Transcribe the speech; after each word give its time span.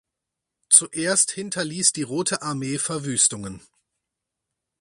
Zuerst 0.67 1.29
hinterließ 1.29 1.93
die 1.93 2.01
Rote 2.01 2.41
Armee 2.41 2.79
Verwüstungen. 2.79 3.61